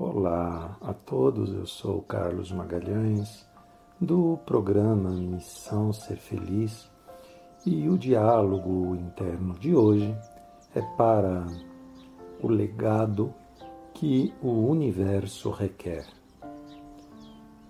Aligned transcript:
Olá 0.00 0.78
a 0.80 0.94
todos, 0.94 1.52
eu 1.52 1.66
sou 1.66 2.02
Carlos 2.02 2.52
Magalhães, 2.52 3.44
do 4.00 4.38
programa 4.46 5.10
Missão 5.10 5.92
Ser 5.92 6.18
Feliz, 6.18 6.88
e 7.66 7.88
o 7.88 7.98
diálogo 7.98 8.94
interno 8.94 9.58
de 9.58 9.74
hoje 9.74 10.16
é 10.72 10.80
para 10.96 11.44
o 12.40 12.46
legado 12.46 13.34
que 13.92 14.32
o 14.40 14.68
universo 14.68 15.50
requer. 15.50 16.06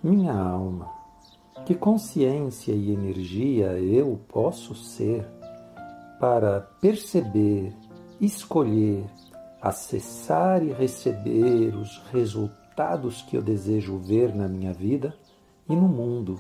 Minha 0.02 0.38
alma, 0.38 0.92
que 1.64 1.74
consciência 1.74 2.74
e 2.74 2.92
energia 2.92 3.78
eu 3.78 4.20
posso 4.28 4.74
ser 4.74 5.26
para 6.20 6.60
perceber, 6.78 7.74
escolher, 8.20 9.06
acessar 9.60 10.62
e 10.62 10.72
receber 10.72 11.74
os 11.74 11.98
resultados 12.12 13.22
que 13.22 13.36
eu 13.36 13.42
desejo 13.42 13.98
ver 13.98 14.34
na 14.34 14.48
minha 14.48 14.72
vida 14.72 15.14
e 15.68 15.74
no 15.74 15.88
mundo, 15.88 16.38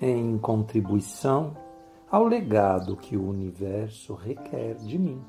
em 0.00 0.38
contribuição 0.38 1.56
ao 2.10 2.24
legado 2.24 2.96
que 2.96 3.16
o 3.16 3.28
universo 3.28 4.14
requer 4.14 4.76
de 4.76 4.98
mim. 4.98 5.20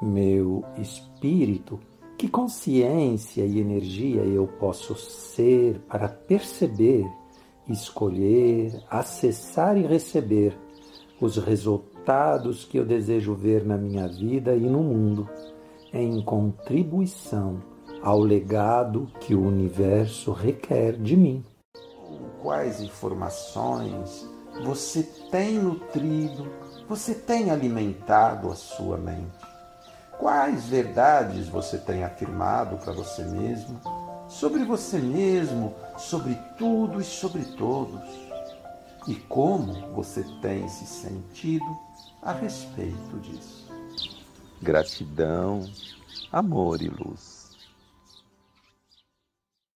Meu 0.00 0.64
espírito, 0.78 1.80
que 2.16 2.28
consciência 2.28 3.44
e 3.44 3.58
energia 3.58 4.22
eu 4.22 4.46
posso 4.46 4.94
ser 4.94 5.80
para 5.80 6.08
perceber, 6.08 7.06
escolher, 7.68 8.82
acessar 8.88 9.76
e 9.76 9.82
receber 9.82 10.56
os 11.20 11.36
resultados 11.36 12.64
que 12.64 12.78
eu 12.78 12.84
desejo 12.84 13.34
ver 13.34 13.64
na 13.64 13.76
minha 13.76 14.06
vida 14.06 14.54
e 14.54 14.60
no 14.60 14.82
mundo 14.82 15.28
em 15.96 16.22
contribuição 16.22 17.62
ao 18.02 18.20
legado 18.20 19.10
que 19.20 19.34
o 19.34 19.42
universo 19.42 20.32
requer 20.32 20.92
de 20.92 21.16
mim. 21.16 21.44
Quais 22.42 22.80
informações 22.80 24.28
você 24.64 25.02
tem 25.30 25.58
nutrido, 25.58 26.46
você 26.88 27.14
tem 27.14 27.50
alimentado 27.50 28.50
a 28.50 28.54
sua 28.54 28.96
mente? 28.96 29.46
Quais 30.18 30.66
verdades 30.66 31.48
você 31.48 31.76
tem 31.78 32.04
afirmado 32.04 32.76
para 32.78 32.92
você 32.92 33.22
mesmo, 33.24 33.78
sobre 34.28 34.64
você 34.64 34.98
mesmo, 34.98 35.74
sobre 35.98 36.34
tudo 36.56 37.00
e 37.00 37.04
sobre 37.04 37.44
todos? 37.44 38.02
E 39.06 39.14
como 39.14 39.92
você 39.94 40.24
tem 40.40 40.68
se 40.68 40.86
sentido 40.86 41.66
a 42.22 42.32
respeito 42.32 43.18
disso? 43.20 43.70
Gratidão, 44.66 45.70
amor 46.32 46.82
e 46.82 46.88
luz. 46.88 47.35